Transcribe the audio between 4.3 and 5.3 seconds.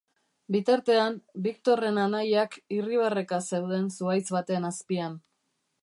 baten azpian.